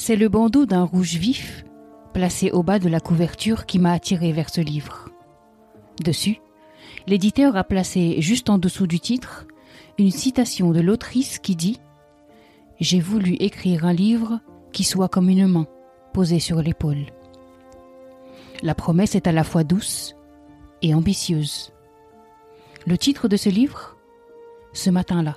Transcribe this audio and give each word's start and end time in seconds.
C'est 0.00 0.14
le 0.14 0.28
bandeau 0.28 0.64
d'un 0.64 0.84
rouge 0.84 1.16
vif, 1.16 1.64
placé 2.14 2.52
au 2.52 2.62
bas 2.62 2.78
de 2.78 2.88
la 2.88 3.00
couverture, 3.00 3.66
qui 3.66 3.80
m'a 3.80 3.92
attiré 3.92 4.30
vers 4.30 4.48
ce 4.48 4.60
livre. 4.60 5.08
Dessus, 6.04 6.40
l'éditeur 7.08 7.56
a 7.56 7.64
placé 7.64 8.20
juste 8.20 8.48
en 8.48 8.58
dessous 8.58 8.86
du 8.86 9.00
titre 9.00 9.48
une 9.98 10.12
citation 10.12 10.70
de 10.70 10.80
l'autrice 10.80 11.40
qui 11.40 11.56
dit 11.56 11.80
J'ai 12.78 13.00
voulu 13.00 13.34
écrire 13.40 13.84
un 13.84 13.92
livre 13.92 14.38
qui 14.72 14.84
soit 14.84 15.08
comme 15.08 15.28
une 15.28 15.48
main 15.48 15.66
posée 16.14 16.38
sur 16.38 16.62
l'épaule. 16.62 17.06
La 18.62 18.76
promesse 18.76 19.16
est 19.16 19.26
à 19.26 19.32
la 19.32 19.42
fois 19.42 19.64
douce 19.64 20.14
et 20.80 20.94
ambitieuse. 20.94 21.72
Le 22.86 22.96
titre 22.96 23.26
de 23.26 23.36
ce 23.36 23.48
livre 23.48 23.96
Ce 24.72 24.90
matin-là. 24.90 25.36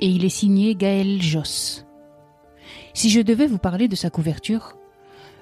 Et 0.00 0.08
il 0.08 0.24
est 0.24 0.30
signé 0.30 0.74
Gaël 0.74 1.20
Josse. 1.20 1.85
Si 2.96 3.10
je 3.10 3.20
devais 3.20 3.46
vous 3.46 3.58
parler 3.58 3.88
de 3.88 3.94
sa 3.94 4.08
couverture, 4.08 4.74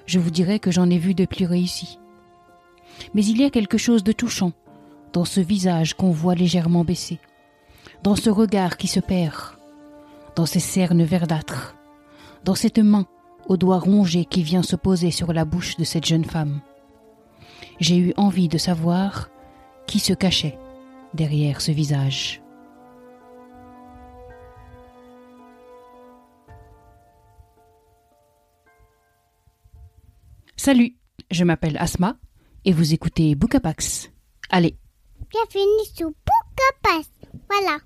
je 0.05 0.19
vous 0.19 0.29
dirais 0.29 0.59
que 0.59 0.71
j'en 0.71 0.89
ai 0.89 0.97
vu 0.97 1.13
de 1.13 1.23
plus 1.23 1.45
réussis. 1.45 1.99
Mais 3.13 3.23
il 3.23 3.39
y 3.39 3.45
a 3.45 3.49
quelque 3.49 3.77
chose 3.77 4.03
de 4.03 4.11
touchant 4.11 4.51
dans 5.13 5.23
ce 5.23 5.39
visage 5.39 5.93
qu'on 5.93 6.11
voit 6.11 6.35
légèrement 6.35 6.83
baissé, 6.83 7.17
dans 8.03 8.17
ce 8.17 8.29
regard 8.29 8.75
qui 8.75 8.87
se 8.87 8.99
perd, 8.99 9.53
dans 10.35 10.45
ces 10.45 10.59
cernes 10.59 11.05
verdâtres, 11.05 11.77
dans 12.43 12.55
cette 12.55 12.79
main 12.79 13.07
aux 13.47 13.55
doigts 13.55 13.79
rongés 13.79 14.25
qui 14.25 14.43
vient 14.43 14.61
se 14.61 14.75
poser 14.75 15.11
sur 15.11 15.31
la 15.31 15.45
bouche 15.45 15.77
de 15.77 15.85
cette 15.85 16.05
jeune 16.05 16.25
femme. 16.25 16.59
J'ai 17.79 17.95
eu 17.95 18.13
envie 18.17 18.49
de 18.49 18.57
savoir 18.57 19.29
qui 19.87 19.99
se 19.99 20.11
cachait 20.11 20.59
derrière 21.13 21.61
ce 21.61 21.71
visage. 21.71 22.41
Salut, 30.57 30.95
je 31.29 31.43
m'appelle 31.43 31.77
Asma 31.77 32.17
et 32.63 32.71
vous 32.71 32.93
écoutez 32.93 33.35
Bookapax. 33.35 34.09
Allez. 34.49 34.77
Bienvenue 35.29 35.85
sur 35.93 36.07
Bookapax. 36.07 37.09
Voilà. 37.49 37.77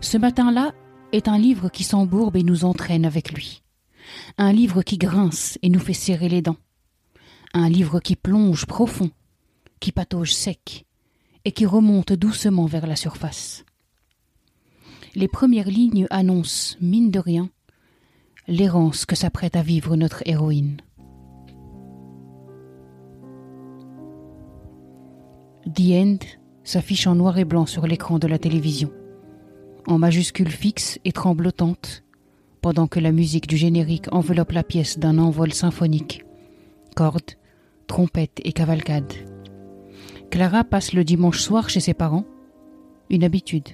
Ce 0.00 0.18
matin-là 0.18 0.74
est 1.12 1.26
un 1.26 1.38
livre 1.38 1.70
qui 1.70 1.84
s'embourbe 1.84 2.36
et 2.36 2.42
nous 2.42 2.64
entraîne 2.64 3.06
avec 3.06 3.32
lui. 3.32 3.62
Un 4.36 4.52
livre 4.52 4.82
qui 4.82 4.98
grince 4.98 5.58
et 5.62 5.70
nous 5.70 5.80
fait 5.80 5.94
serrer 5.94 6.28
les 6.28 6.42
dents. 6.42 6.58
Un 7.54 7.68
livre 7.68 7.98
qui 7.98 8.14
plonge 8.14 8.66
profond, 8.66 9.10
qui 9.80 9.92
patauge 9.92 10.34
sec 10.34 10.86
et 11.44 11.52
qui 11.52 11.66
remonte 11.66 12.12
doucement 12.12 12.66
vers 12.66 12.86
la 12.86 12.96
surface. 12.96 13.64
Les 15.14 15.28
premières 15.28 15.68
lignes 15.68 16.06
annoncent, 16.10 16.76
mine 16.80 17.10
de 17.10 17.18
rien, 17.18 17.50
l'errance 18.46 19.06
que 19.06 19.16
s'apprête 19.16 19.56
à 19.56 19.62
vivre 19.62 19.96
notre 19.96 20.22
héroïne. 20.26 20.80
The 25.66 25.92
End 25.92 26.18
s'affiche 26.64 27.06
en 27.06 27.14
noir 27.14 27.38
et 27.38 27.44
blanc 27.44 27.66
sur 27.66 27.86
l'écran 27.86 28.18
de 28.18 28.26
la 28.26 28.38
télévision 28.38 28.90
en 29.88 29.98
majuscules 29.98 30.50
fixes 30.50 30.98
et 31.04 31.12
tremblotantes, 31.12 32.04
pendant 32.60 32.86
que 32.86 33.00
la 33.00 33.12
musique 33.12 33.46
du 33.46 33.56
générique 33.56 34.12
enveloppe 34.12 34.52
la 34.52 34.62
pièce 34.62 34.98
d'un 34.98 35.18
envol 35.18 35.52
symphonique. 35.52 36.24
Cordes, 36.94 37.36
trompettes 37.86 38.40
et 38.44 38.52
cavalcades. 38.52 39.37
Clara 40.30 40.64
passe 40.64 40.92
le 40.92 41.04
dimanche 41.04 41.40
soir 41.40 41.68
chez 41.68 41.80
ses 41.80 41.94
parents. 41.94 42.24
Une 43.10 43.24
habitude. 43.24 43.68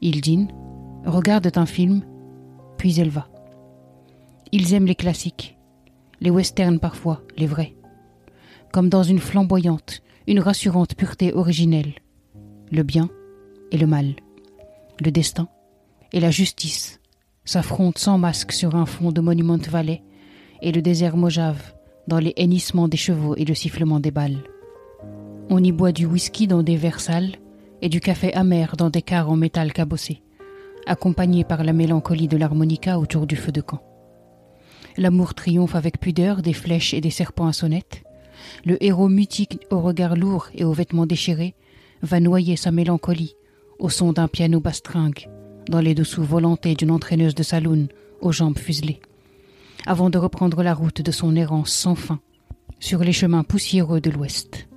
Ils 0.00 0.20
dînent, 0.20 0.52
regardent 1.06 1.56
un 1.56 1.66
film, 1.66 2.02
puis 2.76 3.00
elle 3.00 3.10
va. 3.10 3.28
Ils 4.52 4.74
aiment 4.74 4.86
les 4.86 4.94
classiques, 4.94 5.56
les 6.20 6.30
westerns 6.30 6.78
parfois, 6.78 7.22
les 7.36 7.46
vrais. 7.46 7.74
Comme 8.72 8.88
dans 8.88 9.02
une 9.02 9.18
flamboyante, 9.18 10.02
une 10.26 10.40
rassurante 10.40 10.94
pureté 10.94 11.32
originelle. 11.32 11.94
Le 12.70 12.82
bien 12.82 13.08
et 13.70 13.78
le 13.78 13.86
mal 13.86 14.14
le 15.00 15.10
destin 15.10 15.48
et 16.12 16.20
la 16.20 16.30
justice 16.30 17.00
s'affrontent 17.44 18.00
sans 18.00 18.18
masque 18.18 18.52
sur 18.52 18.74
un 18.74 18.86
fond 18.86 19.12
de 19.12 19.20
Monument 19.20 19.58
Valley 19.58 20.02
et 20.62 20.72
le 20.72 20.82
désert 20.82 21.16
Mojave 21.16 21.74
dans 22.08 22.18
les 22.18 22.34
hennissements 22.36 22.88
des 22.88 22.96
chevaux 22.96 23.34
et 23.36 23.44
le 23.44 23.54
sifflement 23.54 24.00
des 24.00 24.10
balles. 24.10 24.42
On 25.50 25.62
y 25.62 25.72
boit 25.72 25.92
du 25.92 26.06
whisky 26.06 26.46
dans 26.46 26.62
des 26.62 26.76
verres 26.76 27.00
et 27.82 27.88
du 27.88 28.00
café 28.00 28.32
amer 28.32 28.76
dans 28.76 28.88
des 28.88 29.02
quarts 29.02 29.30
en 29.30 29.36
métal 29.36 29.72
cabossé, 29.72 30.22
accompagné 30.86 31.44
par 31.44 31.64
la 31.64 31.74
mélancolie 31.74 32.28
de 32.28 32.36
l'harmonica 32.36 32.98
autour 32.98 33.26
du 33.26 33.36
feu 33.36 33.52
de 33.52 33.60
camp. 33.60 33.82
L'amour 34.96 35.34
triomphe 35.34 35.74
avec 35.74 36.00
pudeur 36.00 36.40
des 36.40 36.54
flèches 36.54 36.94
et 36.94 37.00
des 37.00 37.10
serpents 37.10 37.46
à 37.46 37.52
sonnettes. 37.52 38.04
Le 38.64 38.82
héros 38.82 39.08
mutique 39.08 39.60
au 39.70 39.80
regard 39.80 40.16
lourd 40.16 40.48
et 40.54 40.64
aux 40.64 40.72
vêtements 40.72 41.06
déchirés 41.06 41.54
va 42.02 42.20
noyer 42.20 42.56
sa 42.56 42.70
mélancolie 42.70 43.34
au 43.78 43.90
son 43.90 44.12
d'un 44.12 44.28
piano 44.28 44.60
bastringue, 44.60 45.28
dans 45.68 45.80
les 45.80 45.94
dessous 45.94 46.24
volontés 46.24 46.74
d'une 46.74 46.90
entraîneuse 46.90 47.34
de 47.34 47.42
saloon 47.42 47.88
aux 48.20 48.32
jambes 48.32 48.58
fuselées, 48.58 49.00
avant 49.84 50.10
de 50.10 50.18
reprendre 50.18 50.62
la 50.62 50.74
route 50.74 51.02
de 51.02 51.12
son 51.12 51.36
errance 51.36 51.72
sans 51.72 51.94
fin 51.94 52.20
sur 52.80 53.00
les 53.00 53.12
chemins 53.12 53.44
poussiéreux 53.44 54.00
de 54.00 54.10
l'Ouest. 54.10 54.68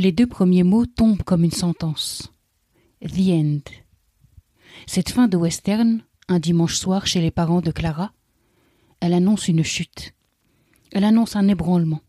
Les 0.00 0.12
deux 0.12 0.28
premiers 0.28 0.62
mots 0.62 0.86
tombent 0.86 1.24
comme 1.24 1.42
une 1.42 1.50
sentence. 1.50 2.32
The 3.02 3.30
End. 3.30 3.62
Cette 4.86 5.08
fin 5.08 5.26
de 5.26 5.36
western, 5.36 6.04
un 6.28 6.38
dimanche 6.38 6.76
soir 6.76 7.08
chez 7.08 7.20
les 7.20 7.32
parents 7.32 7.62
de 7.62 7.72
Clara, 7.72 8.12
elle 9.00 9.12
annonce 9.12 9.48
une 9.48 9.64
chute. 9.64 10.14
Elle 10.92 11.02
annonce 11.02 11.34
un 11.34 11.48
ébranlement 11.48 12.00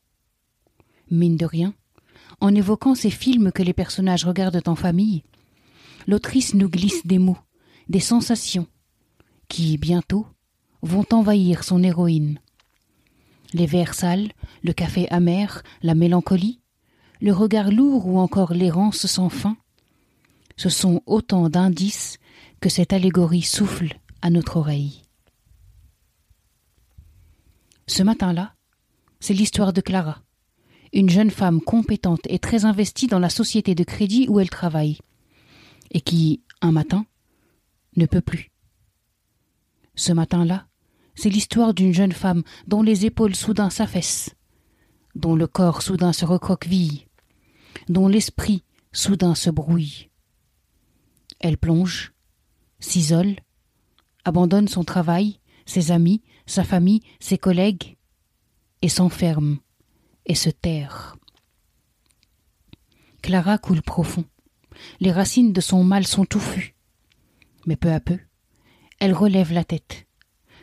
mine 1.10 1.36
de 1.36 1.48
rien, 1.48 1.74
en 2.42 2.54
évoquant 2.54 2.94
ces 2.94 3.10
films 3.10 3.52
que 3.52 3.64
les 3.64 3.74
personnages 3.74 4.24
regardent 4.24 4.62
en 4.68 4.76
famille, 4.76 5.24
l'autrice 6.06 6.54
nous 6.54 6.70
glisse 6.70 7.08
des 7.08 7.18
mots, 7.18 7.40
des 7.88 8.00
sensations, 8.00 8.68
qui, 9.48 9.80
bientôt, 9.80 10.28
vont 10.84 11.08
envahir 11.12 11.64
son 11.64 11.82
héroïne. 11.82 12.40
Les 13.54 13.66
verres 13.66 13.96
sales, 13.96 14.30
le 14.62 14.74
café 14.74 15.10
amer, 15.10 15.64
la 15.82 15.96
mélancolie, 15.96 16.59
le 17.22 17.34
regard 17.34 17.72
lourd 17.72 18.08
ou 18.08 18.20
encore 18.20 18.54
l'errance 18.54 19.06
sans 19.06 19.30
fin, 19.30 19.58
ce 20.56 20.70
sont 20.70 21.02
autant 21.06 21.50
d'indices 21.50 22.18
que 22.62 22.70
cette 22.70 22.94
allégorie 22.94 23.42
souffle 23.42 23.98
à 24.22 24.30
notre 24.30 24.58
oreille. 24.58 25.04
Ce 27.88 28.04
matin-là, 28.04 28.54
c'est 29.20 29.34
l'histoire 29.34 29.74
de 29.74 29.82
Clara, 29.82 30.22
une 30.94 31.10
jeune 31.10 31.32
femme 31.32 31.62
compétente 31.62 32.22
et 32.30 32.40
très 32.40 32.66
investie 32.66 33.08
dans 33.08 33.20
la 33.20 33.30
société 33.30 33.76
de 33.76 33.84
crédit 33.84 34.28
où 34.30 34.40
elle 34.40 34.50
travaille, 34.50 35.00
et 35.92 36.02
qui, 36.02 36.44
un 36.62 36.72
matin, 36.72 37.06
ne 37.96 38.06
peut 38.06 38.22
plus. 38.22 38.52
Ce 39.96 40.14
matin-là, 40.14 40.68
c'est 41.16 41.30
l'histoire 41.30 41.74
d'une 41.74 41.94
jeune 41.94 42.14
femme 42.14 42.44
dont 42.68 42.82
les 42.82 43.06
épaules 43.06 43.36
soudain 43.36 43.70
s'affaissent, 43.70 44.36
dont 45.16 45.36
le 45.36 45.48
corps 45.48 45.82
soudain 45.82 46.14
se 46.14 46.24
recroqueville, 46.26 47.09
dont 47.88 48.08
l'esprit 48.08 48.64
soudain 48.92 49.36
se 49.36 49.50
brouille. 49.50 50.10
Elle 51.40 51.58
plonge, 51.58 52.14
s'isole, 52.80 53.36
abandonne 54.26 54.68
son 54.68 54.84
travail, 54.84 55.40
ses 55.66 55.92
amis, 55.92 56.22
sa 56.46 56.64
famille, 56.64 57.02
ses 57.20 57.38
collègues, 57.38 57.98
et 58.82 58.90
s'enferme 58.90 59.60
et 60.26 60.36
se 60.36 60.50
taire. 60.50 61.18
Clara 63.22 63.58
coule 63.58 63.82
profond. 63.82 64.26
Les 65.00 65.12
racines 65.12 65.52
de 65.52 65.62
son 65.62 65.84
mal 65.84 66.08
sont 66.08 66.26
touffues. 66.26 66.76
Mais 67.66 67.76
peu 67.76 67.92
à 67.92 68.00
peu, 68.00 68.18
elle 69.00 69.14
relève 69.14 69.52
la 69.52 69.64
tête, 69.64 70.08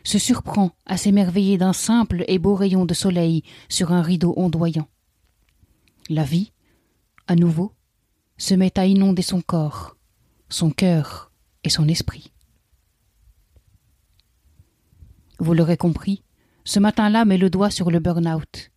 se 0.04 0.18
surprend 0.18 0.70
à 0.86 0.96
s'émerveiller 0.96 1.58
d'un 1.58 1.72
simple 1.72 2.24
et 2.28 2.38
beau 2.38 2.54
rayon 2.54 2.86
de 2.86 2.94
soleil 2.94 3.42
sur 3.68 3.92
un 3.92 4.02
rideau 4.02 4.32
ondoyant. 4.36 4.88
La 6.08 6.24
vie, 6.24 6.52
à 7.26 7.34
nouveau, 7.34 7.72
se 8.36 8.54
met 8.54 8.78
à 8.78 8.86
inonder 8.86 9.22
son 9.22 9.40
corps, 9.40 9.96
son 10.48 10.70
cœur 10.70 11.32
et 11.64 11.68
son 11.68 11.88
esprit. 11.88 12.32
Vous 15.38 15.52
l'aurez 15.52 15.76
compris, 15.76 16.22
ce 16.64 16.80
matin-là 16.80 17.24
met 17.24 17.38
le 17.38 17.50
doigt 17.50 17.70
sur 17.70 17.90
le 17.90 17.98
burn-out, 17.98 18.70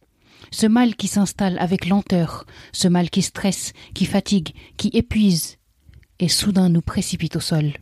ce 0.52 0.68
mal 0.68 0.96
qui 0.96 1.08
s'installe 1.08 1.58
avec 1.60 1.88
lenteur, 1.88 2.46
ce 2.72 2.88
mal 2.88 3.10
qui 3.10 3.22
stresse, 3.22 3.74
qui 3.94 4.06
fatigue, 4.06 4.54
qui 4.78 4.90
épuise, 4.94 5.58
et 6.20 6.28
soudain 6.28 6.70
nous 6.70 6.82
précipite 6.82 7.36
au 7.36 7.40
sol, 7.40 7.74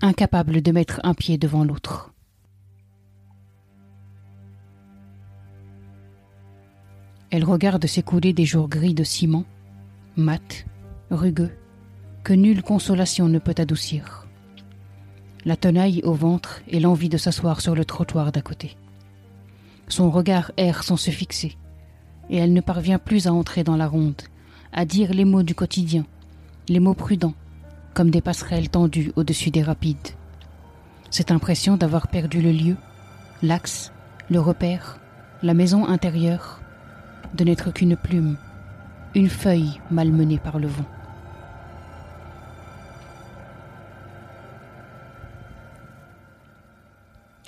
incapable 0.00 0.62
de 0.62 0.72
mettre 0.72 1.00
un 1.04 1.14
pied 1.14 1.38
devant 1.38 1.64
l'autre. 1.64 2.12
Elle 7.30 7.44
regarde 7.44 7.84
s'écouler 7.86 8.32
des 8.32 8.46
jours 8.46 8.68
gris 8.68 8.94
de 8.94 9.04
ciment, 9.04 9.44
mat, 10.16 10.64
rugueux, 11.10 11.52
que 12.24 12.32
nulle 12.32 12.62
consolation 12.62 13.28
ne 13.28 13.38
peut 13.38 13.54
adoucir. 13.58 14.26
La 15.44 15.56
tenaille 15.56 16.00
au 16.04 16.14
ventre 16.14 16.62
et 16.68 16.80
l'envie 16.80 17.08
de 17.08 17.18
s'asseoir 17.18 17.60
sur 17.60 17.74
le 17.74 17.84
trottoir 17.84 18.32
d'à 18.32 18.40
côté. 18.40 18.76
Son 19.88 20.10
regard 20.10 20.50
erre 20.56 20.82
sans 20.82 20.96
se 20.96 21.10
fixer, 21.10 21.56
et 22.30 22.38
elle 22.38 22.52
ne 22.52 22.60
parvient 22.60 22.98
plus 22.98 23.26
à 23.26 23.32
entrer 23.32 23.62
dans 23.62 23.76
la 23.76 23.86
ronde, 23.86 24.22
à 24.72 24.84
dire 24.84 25.12
les 25.12 25.24
mots 25.24 25.42
du 25.42 25.54
quotidien, 25.54 26.06
les 26.68 26.80
mots 26.80 26.94
prudents, 26.94 27.34
comme 27.94 28.10
des 28.10 28.20
passerelles 28.20 28.70
tendues 28.70 29.12
au-dessus 29.16 29.50
des 29.50 29.62
rapides. 29.62 30.08
Cette 31.10 31.30
impression 31.30 31.76
d'avoir 31.76 32.08
perdu 32.08 32.40
le 32.40 32.52
lieu, 32.52 32.76
l'axe, 33.42 33.92
le 34.30 34.40
repère, 34.40 34.98
la 35.42 35.54
maison 35.54 35.86
intérieure, 35.86 36.60
de 37.34 37.44
n'être 37.44 37.70
qu'une 37.70 37.96
plume, 37.96 38.38
une 39.16 39.30
feuille 39.30 39.80
malmenée 39.90 40.38
par 40.38 40.58
le 40.58 40.68
vent. 40.68 40.84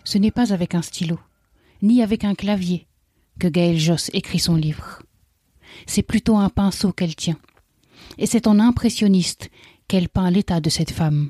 Ce 0.03 0.17
n'est 0.17 0.31
pas 0.31 0.55
avec 0.55 0.75
un 0.75 0.81
stylo, 0.81 1.21
ni 1.83 2.03
avec 2.03 2.25
un 2.25 2.35
clavier, 2.35 2.87
que 3.39 3.49
Gaël 3.49 3.79
Josse 3.79 4.09
écrit 4.15 4.39
son 4.39 4.57
livre. 4.57 5.03
C'est 5.87 6.01
plutôt 6.01 6.39
un 6.39 6.49
pinceau 6.49 6.91
qu'elle 6.91 7.15
tient, 7.15 7.37
et 8.17 8.25
c'est 8.25 8.47
en 8.47 8.59
impressionniste 8.61 9.51
qu'elle 9.89 10.09
peint 10.09 10.31
l'état 10.31 10.63
de 10.63 10.71
cette 10.71 10.93
femme. 10.93 11.29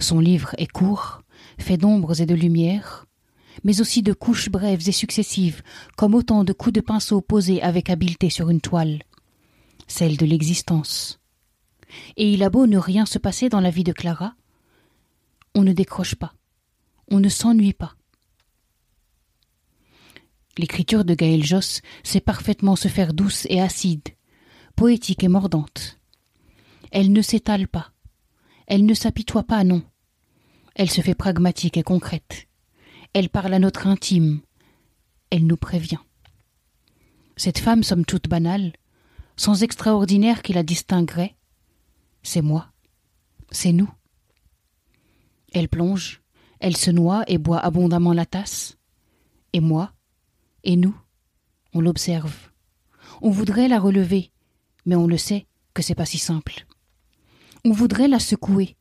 Son 0.00 0.18
livre 0.18 0.50
est 0.58 0.66
court, 0.66 1.22
fait 1.60 1.76
d'ombres 1.76 2.20
et 2.20 2.26
de 2.26 2.34
lumières, 2.34 3.06
mais 3.62 3.80
aussi 3.80 4.02
de 4.02 4.12
couches 4.12 4.50
brèves 4.50 4.88
et 4.88 4.92
successives, 4.92 5.62
comme 5.96 6.16
autant 6.16 6.42
de 6.42 6.52
coups 6.52 6.74
de 6.74 6.80
pinceau 6.80 7.20
posés 7.20 7.62
avec 7.62 7.88
habileté 7.88 8.30
sur 8.30 8.50
une 8.50 8.60
toile, 8.60 8.98
celle 9.88 10.16
de 10.16 10.26
l'existence. 10.26 11.18
Et 12.16 12.32
il 12.32 12.44
a 12.44 12.50
beau 12.50 12.66
ne 12.66 12.78
rien 12.78 13.06
se 13.06 13.18
passer 13.18 13.48
dans 13.48 13.60
la 13.60 13.70
vie 13.70 13.84
de 13.84 13.92
Clara, 13.92 14.34
on 15.54 15.64
ne 15.64 15.72
décroche 15.72 16.14
pas, 16.14 16.34
on 17.10 17.18
ne 17.18 17.28
s'ennuie 17.28 17.72
pas. 17.72 17.94
L'écriture 20.56 21.04
de 21.04 21.14
Gaël 21.14 21.44
Josse 21.44 21.80
sait 22.04 22.20
parfaitement 22.20 22.76
se 22.76 22.88
faire 22.88 23.14
douce 23.14 23.46
et 23.48 23.60
acide, 23.60 24.08
poétique 24.76 25.24
et 25.24 25.28
mordante. 25.28 25.98
Elle 26.92 27.12
ne 27.12 27.22
s'étale 27.22 27.68
pas, 27.68 27.92
elle 28.66 28.84
ne 28.84 28.94
s'apitoie 28.94 29.44
pas, 29.44 29.64
non. 29.64 29.82
Elle 30.74 30.90
se 30.90 31.00
fait 31.00 31.14
pragmatique 31.14 31.78
et 31.78 31.82
concrète. 31.82 32.46
Elle 33.14 33.30
parle 33.30 33.54
à 33.54 33.58
notre 33.58 33.86
intime. 33.86 34.42
Elle 35.30 35.46
nous 35.46 35.56
prévient. 35.56 35.98
Cette 37.36 37.58
femme, 37.58 37.82
somme 37.82 38.04
toute 38.04 38.28
banale, 38.28 38.72
sans 39.38 39.62
extraordinaire 39.62 40.42
qui 40.42 40.52
la 40.52 40.64
distinguerait, 40.64 41.36
c'est 42.22 42.42
moi, 42.42 42.72
c'est 43.50 43.72
nous. 43.72 43.88
Elle 45.52 45.68
plonge, 45.68 46.20
elle 46.58 46.76
se 46.76 46.90
noie 46.90 47.22
et 47.28 47.38
boit 47.38 47.60
abondamment 47.60 48.12
la 48.12 48.26
tasse. 48.26 48.76
Et 49.52 49.60
moi, 49.60 49.92
et 50.64 50.76
nous, 50.76 50.94
on 51.72 51.80
l'observe. 51.80 52.50
On 53.22 53.30
voudrait 53.30 53.68
la 53.68 53.78
relever, 53.78 54.32
mais 54.84 54.96
on 54.96 55.06
le 55.06 55.16
sait 55.16 55.46
que 55.72 55.82
c'est 55.82 55.94
pas 55.94 56.04
si 56.04 56.18
simple. 56.18 56.66
On 57.64 57.70
voudrait 57.70 58.08
la 58.08 58.18
secouer, 58.18 58.76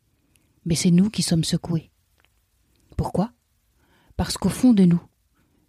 mais 0.65 0.75
c'est 0.75 0.91
nous 0.91 1.11
qui 1.11 1.21
sommes 1.21 1.43
secoués. 1.43 1.91
Pourquoi? 2.97 3.31
Parce 4.17 4.37
qu'au 4.37 4.49
fond 4.49 4.73
de 4.73 4.85
nous, 4.85 5.01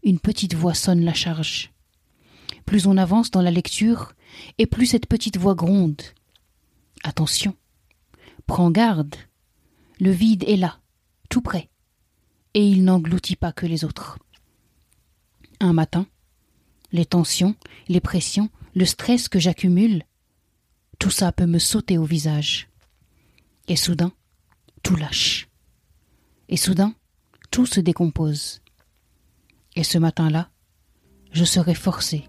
une 0.02 0.19
petite 0.19 0.55
voix 0.55 0.75
sonne 0.75 1.05
la 1.05 1.14
charge. 1.14 1.73
Plus 2.69 2.87
on 2.87 2.99
avance 2.99 3.31
dans 3.31 3.41
la 3.41 3.50
lecture, 3.50 4.12
et 4.59 4.67
plus 4.67 4.85
cette 4.85 5.06
petite 5.06 5.38
voix 5.38 5.55
gronde. 5.55 6.03
Attention, 7.03 7.56
prends 8.47 8.70
garde, 8.70 9.17
le 9.99 10.11
vide 10.11 10.44
est 10.47 10.59
là, 10.59 10.79
tout 11.31 11.41
près, 11.41 11.70
et 12.53 12.69
il 12.69 12.85
n'engloutit 12.85 13.37
pas 13.37 13.53
que 13.53 13.65
les 13.65 13.87
autres. 13.87 14.19
Un 15.61 15.73
matin, 15.73 16.06
les 16.93 17.06
tensions, 17.06 17.56
les 17.88 18.03
pressions, 18.03 18.50
le 18.75 18.85
stress 18.85 19.31
que 19.31 19.38
j'accumule, 19.38 20.03
tout 20.99 21.11
ça 21.11 21.32
peut 21.32 21.47
me 21.47 21.59
sauter 21.59 21.97
au 21.97 22.05
visage. 22.05 22.69
Et 23.69 23.76
soudain, 23.76 24.12
tout 24.82 24.94
lâche. 24.94 25.49
Et 26.50 26.59
soudain, 26.59 26.94
tout 27.50 27.65
se 27.65 27.81
décompose. 27.81 28.61
Et 29.75 29.85
ce 29.85 29.97
matin-là, 29.97 30.50
je 31.32 31.47
serai 31.47 31.75
forcé 31.75 32.29